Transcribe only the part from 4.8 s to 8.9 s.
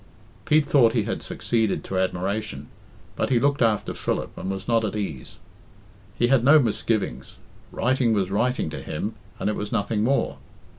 at ease. He had no misgivings. Writing was writing to